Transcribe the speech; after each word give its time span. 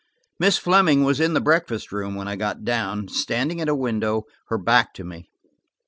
Miss 0.39 0.57
Fleming 0.57 1.03
was 1.03 1.19
in 1.19 1.35
the 1.35 1.39
breakfast 1.39 1.91
room 1.91 2.15
when 2.15 2.27
I 2.27 2.35
got 2.35 2.63
down, 2.63 3.07
standing 3.07 3.61
at 3.61 3.69
a 3.69 3.75
window, 3.75 4.23
her 4.47 4.57
back 4.57 4.95
to 4.95 5.03
me. 5.03 5.29